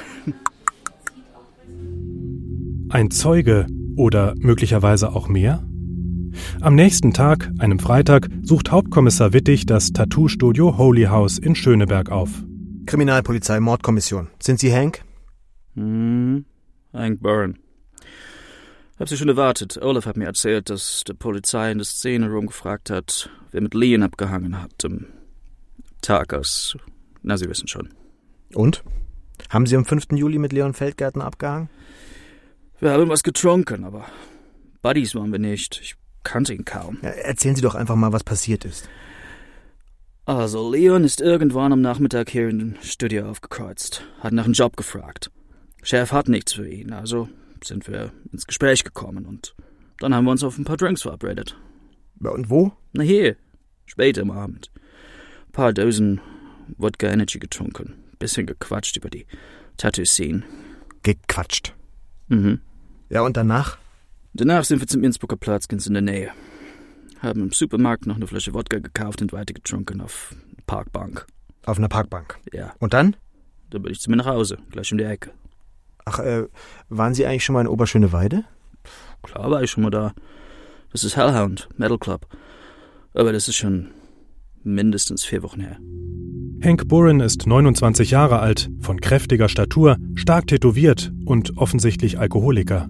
[2.90, 5.62] Ein Zeuge oder möglicherweise auch mehr?
[6.60, 12.30] Am nächsten Tag, einem Freitag, sucht Hauptkommissar Wittig das Tattoo-Studio Holy House in Schöneberg auf.
[12.86, 14.26] Kriminalpolizei, Mordkommission.
[14.42, 15.02] Sind Sie Hank?
[15.74, 16.44] Hm,
[16.92, 17.54] Hank Byrne.
[18.98, 19.80] Hab Sie schon erwartet.
[19.80, 24.02] Olaf hat mir erzählt, dass die Polizei in der Szene rumgefragt hat, wer mit Leon
[24.02, 24.84] abgehangen hat.
[24.84, 25.06] Am
[26.02, 26.76] Tag aus.
[27.22, 27.90] Na, Sie wissen schon.
[28.52, 28.82] Und?
[29.48, 30.08] Haben Sie am 5.
[30.10, 31.70] Juli mit Leon Feldgärtner abgehangen?
[32.80, 34.06] Wir haben was getrunken, aber
[34.80, 35.78] Buddies waren wir nicht.
[35.82, 36.98] Ich kannte ihn kaum.
[37.02, 38.88] Ja, erzählen Sie doch einfach mal, was passiert ist.
[40.24, 44.76] Also, Leon ist irgendwann am Nachmittag hier in den Studio aufgekreuzt, hat nach einem Job
[44.76, 45.30] gefragt.
[45.82, 47.28] Chef hat nichts für ihn, also
[47.62, 49.54] sind wir ins Gespräch gekommen und
[49.98, 51.56] dann haben wir uns auf ein paar Drinks verabredet.
[52.20, 52.72] Und wo?
[52.92, 53.36] Na hier,
[53.86, 54.70] später am Abend.
[55.48, 56.20] Ein paar Dosen
[56.78, 59.26] Wodka Energy getrunken, bisschen gequatscht über die
[59.76, 60.44] Tattoo-Scene.
[61.02, 61.74] Gequatscht?
[62.28, 62.60] Mhm.
[63.10, 63.76] Ja, und danach?
[64.34, 66.30] Danach sind wir zum Innsbrucker Platz ganz in der Nähe.
[67.18, 71.26] Haben im Supermarkt noch eine Flasche Wodka gekauft und weiter getrunken auf einer Parkbank.
[71.66, 72.38] Auf einer Parkbank?
[72.52, 72.72] Ja.
[72.78, 73.16] Und dann?
[73.70, 75.32] Dann bin ich zu mir nach Hause, gleich um die Ecke.
[76.04, 76.44] Ach, äh,
[76.88, 78.44] waren Sie eigentlich schon mal in Oberschöneweide?
[79.22, 80.14] Klar war ich schon mal da.
[80.92, 82.26] Das ist Hellhound, Metal Club.
[83.12, 83.88] Aber das ist schon
[84.62, 85.78] mindestens vier Wochen her.
[86.62, 92.88] Hank Burren ist 29 Jahre alt, von kräftiger Statur, stark tätowiert und offensichtlich Alkoholiker.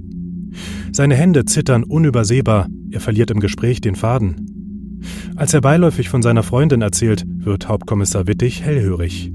[0.92, 4.98] Seine Hände zittern unübersehbar, er verliert im Gespräch den Faden.
[5.36, 9.32] Als er beiläufig von seiner Freundin erzählt, wird Hauptkommissar Wittig hellhörig.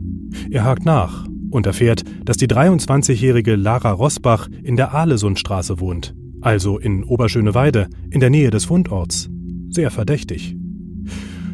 [0.51, 6.77] Er hakt nach und erfährt, dass die 23-jährige Lara Rosbach in der Ahlesundstraße wohnt, also
[6.77, 9.29] in Oberschöneweide, in der Nähe des Fundorts.
[9.69, 10.55] Sehr verdächtig.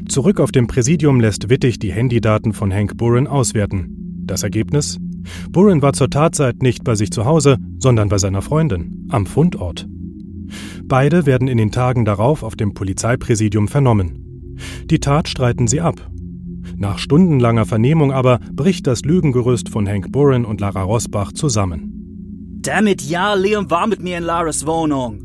[0.07, 4.23] Zurück auf dem Präsidium lässt Wittig die Handydaten von Hank Burren auswerten.
[4.25, 4.97] Das Ergebnis?
[5.49, 9.87] Burren war zur Tatzeit nicht bei sich zu Hause, sondern bei seiner Freundin, am Fundort.
[10.83, 14.57] Beide werden in den Tagen darauf auf dem Polizeipräsidium vernommen.
[14.85, 16.09] Die Tat streiten sie ab.
[16.75, 22.59] Nach stundenlanger Vernehmung aber bricht das Lügengerüst von Hank Burren und Lara Rosbach zusammen.
[22.61, 25.21] Damit ja, Liam war mit mir in Laras Wohnung.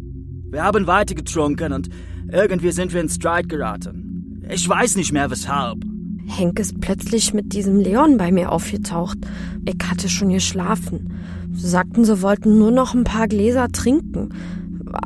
[0.51, 1.89] Wir haben weiter getrunken und
[2.31, 4.43] irgendwie sind wir in Streit geraten.
[4.49, 5.85] Ich weiß nicht mehr weshalb.
[6.29, 9.19] Hank ist plötzlich mit diesem Leon bei mir aufgetaucht.
[9.65, 11.13] Ich hatte schon geschlafen.
[11.53, 14.31] Sie sagten, sie wollten nur noch ein paar Gläser trinken.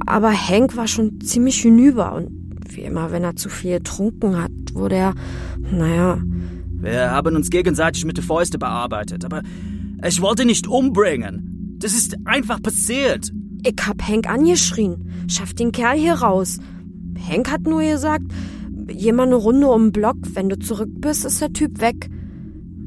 [0.07, 2.31] Aber Hank war schon ziemlich hinüber und
[2.75, 5.15] wie immer, wenn er zu viel getrunken hat, wurde er,
[5.71, 6.19] naja.
[6.81, 9.43] Wir haben uns gegenseitig mit den Fäusten bearbeitet, aber
[10.07, 11.77] ich wollte nicht umbringen.
[11.79, 13.31] Das ist einfach passiert.
[13.65, 15.27] Ich hab Hank angeschrien.
[15.29, 16.59] Schaff den Kerl hier raus.
[17.29, 18.25] Hank hat nur gesagt,
[19.12, 20.16] mal eine Runde um den Block.
[20.35, 22.09] Wenn du zurück bist, ist der Typ weg.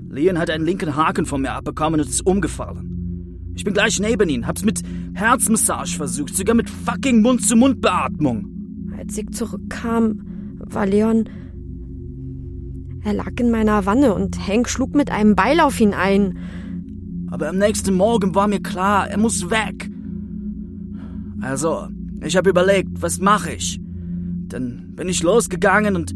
[0.10, 3.52] Leon hat einen linken Haken von mir abbekommen und ist umgefallen.
[3.56, 4.82] Ich bin gleich neben ihn, hab's mit
[5.14, 8.48] Herzmassage versucht, sogar mit fucking Mund-zu-Mund-Beatmung.
[8.98, 11.30] Als ich zurückkam, war Leon.
[13.04, 16.38] Er lag in meiner Wanne und Hank schlug mit einem Beil auf ihn ein.
[17.30, 19.90] Aber am nächsten Morgen war mir klar, er muss weg.
[21.42, 21.88] Also,
[22.22, 23.80] ich habe überlegt, was mache ich?
[24.54, 26.14] Dann bin ich losgegangen und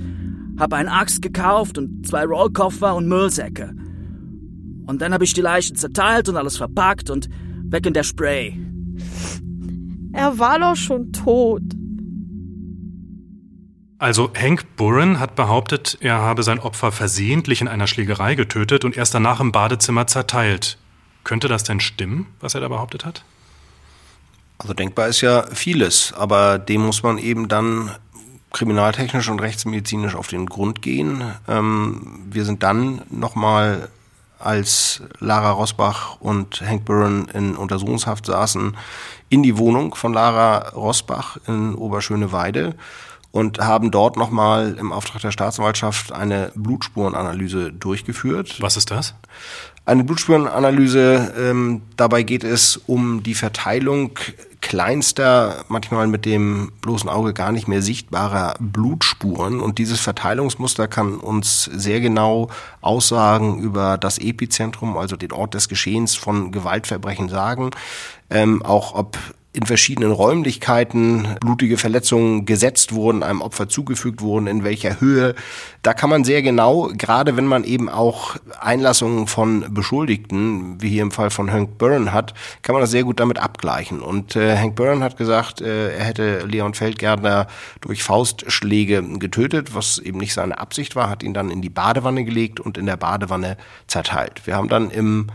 [0.59, 3.73] habe eine Axt gekauft und zwei Rollkoffer und Müllsäcke.
[4.85, 7.29] Und dann habe ich die Leiche zerteilt und alles verpackt und
[7.63, 8.57] weg in der Spray.
[10.13, 11.63] Er war doch schon tot.
[13.99, 18.95] Also Hank Burren hat behauptet, er habe sein Opfer versehentlich in einer Schlägerei getötet und
[18.95, 20.77] erst danach im Badezimmer zerteilt.
[21.23, 23.23] Könnte das denn stimmen, was er da behauptet hat?
[24.59, 27.91] Also denkbar ist ja vieles, aber dem muss man eben dann
[28.53, 31.23] kriminaltechnisch und rechtsmedizinisch auf den Grund gehen.
[31.47, 33.89] Ähm, wir sind dann nochmal,
[34.39, 38.77] als Lara Rosbach und Hank Burren in Untersuchungshaft saßen,
[39.29, 42.75] in die Wohnung von Lara Rosbach in Oberschöneweide
[43.31, 48.61] und haben dort nochmal im Auftrag der Staatsanwaltschaft eine Blutspurenanalyse durchgeführt.
[48.61, 49.15] Was ist das?
[49.85, 54.17] Eine Blutspurenanalyse, ähm, dabei geht es um die Verteilung
[54.67, 59.61] kleinster, manchmal mit dem bloßen Auge gar nicht mehr sichtbarer Blutspuren.
[59.61, 62.49] Und dieses Verteilungsmuster kann uns sehr genau
[62.81, 67.71] Aussagen über das Epizentrum, also den Ort des Geschehens von Gewaltverbrechen sagen.
[68.29, 69.17] Ähm, auch ob
[69.57, 75.33] in verschiedenen Räumlichkeiten blutige Verletzungen gesetzt wurden, einem Opfer zugefügt wurden, in welcher Höhe.
[75.81, 81.01] Da kann man sehr genau, gerade wenn man eben auch Einlassungen von Beschuldigten, wie hier
[81.01, 84.01] im Fall von Hank Byrne hat, kann man das sehr gut damit abgleichen.
[84.01, 87.47] Und äh, Hank Byrne hat gesagt, äh, er hätte Leon Feldgärtner
[87.81, 92.25] durch Faustschläge getötet, was eben nicht seine Absicht war, hat ihn dann in die Badewanne
[92.25, 94.45] gelegt und in der Badewanne zerteilt.
[94.45, 95.27] Wir haben dann im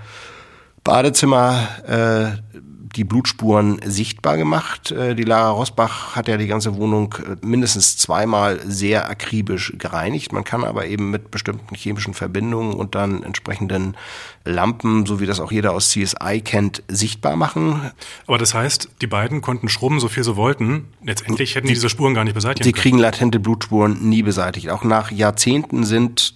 [0.85, 2.59] Badezimmer äh,
[2.97, 4.91] die Blutspuren sichtbar gemacht.
[4.91, 10.33] Äh, die Lara Rosbach hat ja die ganze Wohnung äh, mindestens zweimal sehr akribisch gereinigt.
[10.33, 13.97] Man kann aber eben mit bestimmten chemischen Verbindungen und dann entsprechenden
[14.45, 17.93] Lampen, so wie das auch jeder aus CSI kennt, sichtbar machen.
[18.27, 20.89] Aber das heißt, die beiden konnten schrubben, so viel sie wollten.
[21.05, 22.65] Letztendlich hätten die diese Spuren gar nicht beseitigt.
[22.65, 24.71] Sie kriegen latente Blutspuren nie beseitigt.
[24.71, 26.35] Auch nach Jahrzehnten sind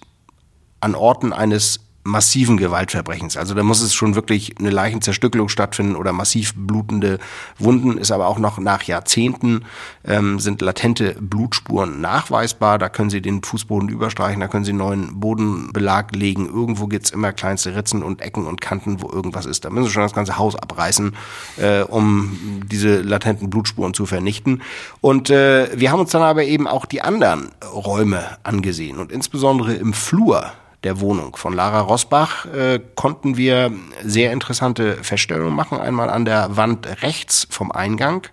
[0.79, 3.37] an Orten eines massiven Gewaltverbrechens.
[3.37, 7.19] Also da muss es schon wirklich eine Leichenzerstückelung stattfinden oder massiv blutende
[7.59, 9.65] Wunden, ist aber auch noch nach Jahrzehnten
[10.05, 12.79] ähm, sind latente Blutspuren nachweisbar.
[12.79, 16.47] Da können Sie den Fußboden überstreichen, da können Sie neuen Bodenbelag legen.
[16.47, 19.65] Irgendwo gibt's immer kleinste Ritzen und Ecken und Kanten, wo irgendwas ist.
[19.65, 21.15] Da müssen Sie schon das ganze Haus abreißen,
[21.57, 24.61] äh, um diese latenten Blutspuren zu vernichten.
[25.01, 29.73] Und äh, wir haben uns dann aber eben auch die anderen Räume angesehen und insbesondere
[29.73, 33.71] im Flur der Wohnung von Lara Rosbach äh, konnten wir
[34.03, 35.79] sehr interessante Feststellungen machen.
[35.79, 38.27] Einmal an der Wand rechts vom Eingang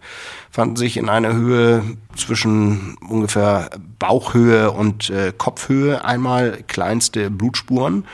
[0.50, 1.82] fanden sich in einer Höhe
[2.16, 8.04] zwischen ungefähr Bauchhöhe und äh, Kopfhöhe einmal kleinste Blutspuren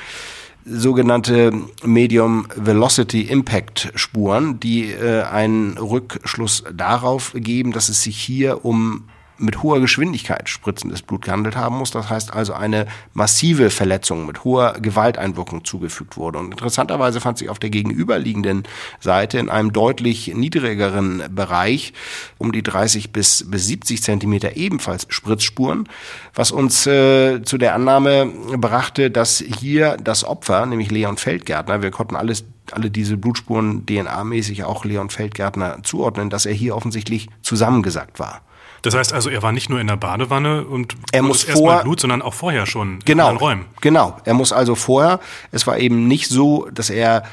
[0.64, 1.52] sogenannte
[1.84, 9.08] Medium Velocity Impact Spuren, die äh, einen Rückschluss darauf geben, dass es sich hier um
[9.40, 11.90] mit hoher Geschwindigkeit spritzendes Blut gehandelt haben muss.
[11.90, 16.38] Das heißt also eine massive Verletzung mit hoher Gewalteinwirkung zugefügt wurde.
[16.38, 18.64] Und interessanterweise fand sich auf der gegenüberliegenden
[19.00, 21.92] Seite in einem deutlich niedrigeren Bereich
[22.38, 25.88] um die 30 bis, bis 70 Zentimeter ebenfalls Spritzspuren,
[26.34, 28.26] was uns äh, zu der Annahme
[28.56, 34.64] brachte, dass hier das Opfer, nämlich Leon Feldgärtner, wir konnten alles alle diese Blutspuren DNA-mäßig
[34.64, 38.42] auch Leon Feldgärtner zuordnen, dass er hier offensichtlich zusammengesackt war.
[38.82, 41.74] Das heißt also, er war nicht nur in der Badewanne und er muss erst vor
[41.74, 43.64] mal Blut, sondern auch vorher schon genau, in Räumen.
[43.80, 45.20] Genau, er muss also vorher,
[45.52, 47.24] es war eben nicht so, dass er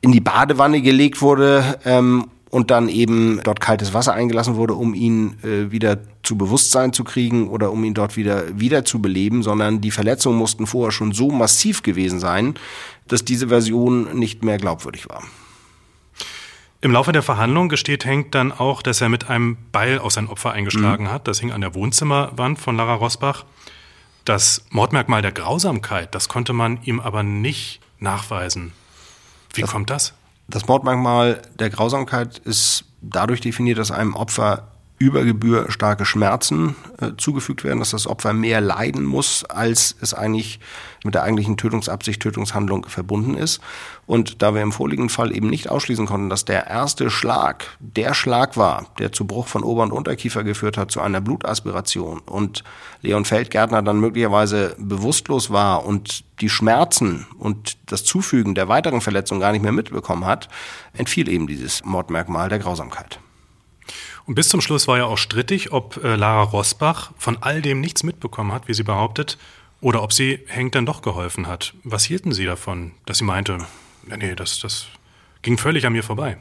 [0.00, 4.94] in die Badewanne gelegt wurde ähm, und dann eben dort kaltes Wasser eingelassen wurde, um
[4.94, 9.42] ihn äh, wieder zu Bewusstsein zu kriegen oder um ihn dort wieder wieder zu beleben,
[9.42, 12.54] sondern die Verletzungen mussten vorher schon so massiv gewesen sein,
[13.06, 15.22] dass diese Version nicht mehr glaubwürdig war.
[16.80, 20.28] Im Laufe der Verhandlung gesteht Henk dann auch, dass er mit einem Beil auf sein
[20.28, 21.10] Opfer eingeschlagen mhm.
[21.10, 21.26] hat.
[21.26, 23.44] Das hing an der Wohnzimmerwand von Lara Rosbach.
[24.24, 28.72] Das Mordmerkmal der Grausamkeit, das konnte man ihm aber nicht nachweisen.
[29.54, 30.14] Wie das, kommt das?
[30.46, 37.12] Das Mordmerkmal der Grausamkeit ist dadurch definiert, dass einem Opfer über Gebühr starke Schmerzen äh,
[37.16, 40.58] zugefügt werden, dass das Opfer mehr leiden muss, als es eigentlich
[41.04, 43.60] mit der eigentlichen Tötungsabsicht, Tötungshandlung verbunden ist.
[44.06, 48.12] Und da wir im vorliegenden Fall eben nicht ausschließen konnten, dass der erste Schlag der
[48.14, 52.64] Schlag war, der zu Bruch von Ober- und Unterkiefer geführt hat, zu einer Blutaspiration und
[53.02, 59.40] Leon Feldgärtner dann möglicherweise bewusstlos war und die Schmerzen und das Zufügen der weiteren Verletzungen
[59.40, 60.48] gar nicht mehr mitbekommen hat,
[60.92, 63.20] entfiel eben dieses Mordmerkmal der Grausamkeit.
[64.28, 67.80] Und bis zum Schluss war ja auch strittig, ob äh, Lara Rosbach von all dem
[67.80, 69.38] nichts mitbekommen hat, wie sie behauptet,
[69.80, 71.72] oder ob sie Henk dann doch geholfen hat.
[71.82, 73.56] Was hielten Sie davon, dass sie meinte,
[74.06, 74.88] ja, nee, das, das
[75.40, 76.36] ging völlig an mir vorbei?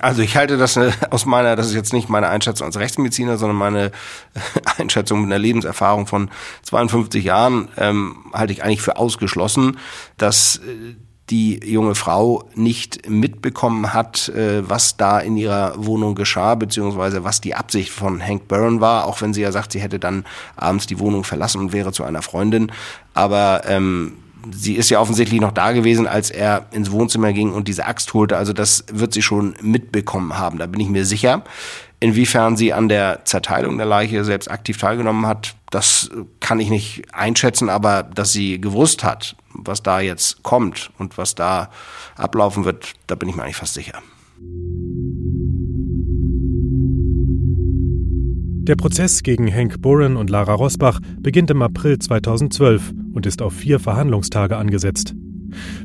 [0.00, 3.38] Also ich halte das äh, aus meiner, das ist jetzt nicht meine Einschätzung als Rechtsmediziner,
[3.38, 3.90] sondern meine
[4.76, 6.30] Einschätzung mit einer Lebenserfahrung von
[6.64, 9.78] 52 Jahren, ähm, halte ich eigentlich für ausgeschlossen,
[10.18, 10.94] dass äh,
[11.30, 17.40] die junge Frau nicht mitbekommen hat, äh, was da in ihrer Wohnung geschah, beziehungsweise was
[17.40, 20.86] die Absicht von Hank Byrne war, auch wenn sie ja sagt, sie hätte dann abends
[20.86, 22.70] die Wohnung verlassen und wäre zu einer Freundin.
[23.14, 24.12] Aber ähm,
[24.52, 28.14] sie ist ja offensichtlich noch da gewesen, als er ins Wohnzimmer ging und diese Axt
[28.14, 28.36] holte.
[28.36, 31.42] Also das wird sie schon mitbekommen haben, da bin ich mir sicher.
[31.98, 36.10] Inwiefern sie an der Zerteilung der Leiche selbst aktiv teilgenommen hat, das
[36.40, 41.34] kann ich nicht einschätzen, aber dass sie gewusst hat, was da jetzt kommt und was
[41.34, 41.70] da
[42.16, 44.02] ablaufen wird, da bin ich mir eigentlich fast sicher.
[48.66, 53.52] Der Prozess gegen Hank Burren und Lara Rosbach beginnt im April 2012 und ist auf
[53.52, 55.14] vier Verhandlungstage angesetzt.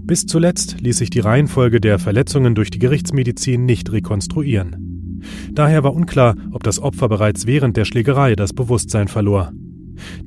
[0.01, 5.19] Bis zuletzt ließ sich die Reihenfolge der Verletzungen durch die Gerichtsmedizin nicht rekonstruieren.
[5.51, 9.51] Daher war unklar, ob das Opfer bereits während der Schlägerei das Bewusstsein verlor.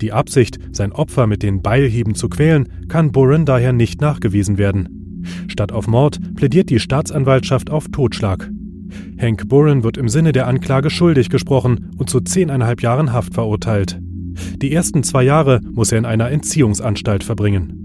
[0.00, 5.22] Die Absicht, sein Opfer mit den Beilhieben zu quälen, kann Burren daher nicht nachgewiesen werden.
[5.48, 8.50] Statt auf Mord plädiert die Staatsanwaltschaft auf Totschlag.
[9.18, 13.98] Hank Burren wird im Sinne der Anklage schuldig gesprochen und zu zehneinhalb Jahren Haft verurteilt.
[14.60, 17.80] Die ersten zwei Jahre muss er in einer Entziehungsanstalt verbringen.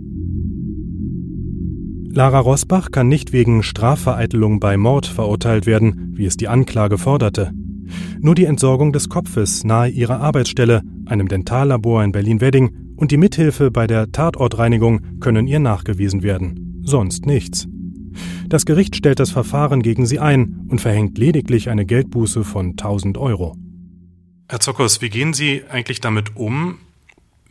[2.12, 7.52] Lara Rosbach kann nicht wegen Strafvereitelung bei Mord verurteilt werden, wie es die Anklage forderte.
[8.20, 13.72] Nur die Entsorgung des Kopfes nahe ihrer Arbeitsstelle, einem Dentallabor in Berlin-Wedding und die Mithilfe
[13.72, 16.82] bei der Tatortreinigung können ihr nachgewiesen werden.
[16.84, 17.68] Sonst nichts.
[18.48, 23.18] Das Gericht stellt das Verfahren gegen sie ein und verhängt lediglich eine Geldbuße von 1000
[23.18, 23.56] Euro.
[24.50, 26.80] Herr Zockers, wie gehen Sie eigentlich damit um,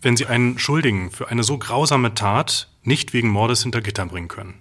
[0.02, 4.26] wenn Sie einen Schuldigen für eine so grausame Tat nicht wegen Mordes hinter Gittern bringen
[4.26, 4.54] können?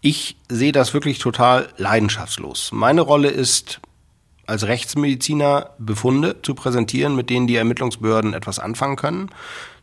[0.00, 2.72] Ich sehe das wirklich total leidenschaftslos.
[2.72, 3.80] Meine Rolle ist,
[4.46, 9.30] als Rechtsmediziner Befunde zu präsentieren, mit denen die Ermittlungsbehörden etwas anfangen können,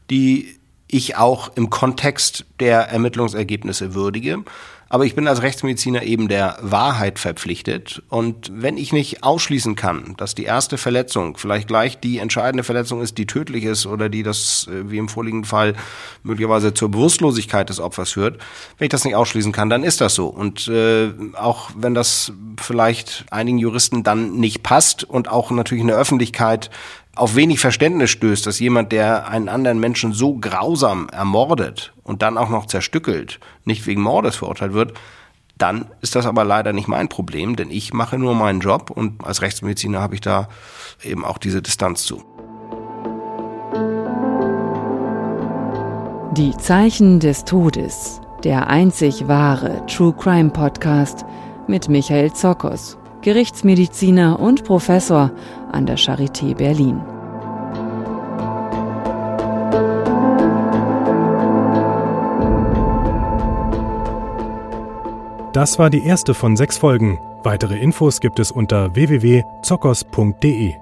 [0.10, 4.44] die ich auch im Kontext der Ermittlungsergebnisse würdige.
[4.90, 8.02] Aber ich bin als Rechtsmediziner eben der Wahrheit verpflichtet.
[8.10, 13.02] Und wenn ich nicht ausschließen kann, dass die erste Verletzung vielleicht gleich die entscheidende Verletzung
[13.02, 15.76] ist, die tödlich ist oder die das, äh, wie im vorliegenden Fall,
[16.24, 18.42] möglicherweise zur Bewusstlosigkeit des Opfers führt,
[18.78, 20.28] wenn ich das nicht ausschließen kann, dann ist das so.
[20.28, 25.88] Und äh, auch wenn das vielleicht einigen Juristen dann nicht passt und auch natürlich in
[25.88, 26.72] der Öffentlichkeit
[27.16, 32.38] auf wenig Verständnis stößt, dass jemand, der einen anderen Menschen so grausam ermordet und dann
[32.38, 34.94] auch noch zerstückelt, nicht wegen Mordes verurteilt wird,
[35.58, 39.26] dann ist das aber leider nicht mein Problem, denn ich mache nur meinen Job und
[39.26, 40.48] als Rechtsmediziner habe ich da
[41.04, 42.24] eben auch diese Distanz zu.
[46.38, 51.26] Die Zeichen des Todes, der einzig wahre True Crime Podcast
[51.68, 55.32] mit Michael Zokos, Gerichtsmediziner und Professor
[55.72, 57.02] an der Charité Berlin.
[65.54, 67.20] Das war die erste von sechs Folgen.
[67.44, 70.76] Weitere Infos gibt es unter www.zockers.de.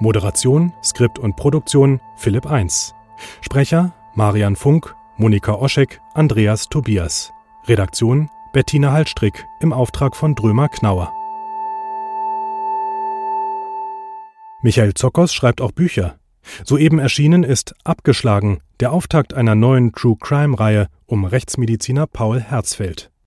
[0.00, 2.94] Moderation, Skript und Produktion Philipp 1.
[3.40, 7.32] Sprecher Marian Funk, Monika Oschek, Andreas Tobias.
[7.66, 11.12] Redaktion Bettina Hallstrick im Auftrag von Drömer Knauer.
[14.62, 16.16] Michael Zockers schreibt auch Bücher.
[16.64, 23.11] Soeben erschienen ist Abgeschlagen, der Auftakt einer neuen True Crime Reihe um Rechtsmediziner Paul Herzfeld.